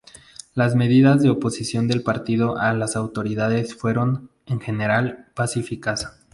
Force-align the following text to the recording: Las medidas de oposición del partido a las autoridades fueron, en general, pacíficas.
Las 0.55 0.73
medidas 0.73 1.21
de 1.21 1.29
oposición 1.29 1.87
del 1.87 2.01
partido 2.01 2.57
a 2.57 2.73
las 2.73 2.95
autoridades 2.95 3.75
fueron, 3.75 4.31
en 4.47 4.59
general, 4.59 5.27
pacíficas. 5.35 6.19